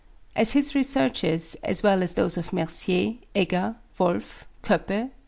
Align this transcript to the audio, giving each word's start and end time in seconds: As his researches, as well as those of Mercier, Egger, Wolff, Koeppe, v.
As 0.35 0.53
his 0.53 0.73
researches, 0.73 1.55
as 1.63 1.83
well 1.83 2.01
as 2.01 2.15
those 2.15 2.35
of 2.35 2.51
Mercier, 2.51 3.17
Egger, 3.35 3.75
Wolff, 3.99 4.47
Koeppe, 4.63 5.09
v. 5.09 5.09